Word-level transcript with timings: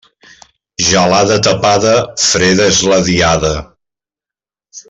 Gelada 0.85 1.37
tapada, 1.47 1.93
freda 2.31 2.67
és 2.73 2.83
la 2.93 3.01
diada. 3.11 3.55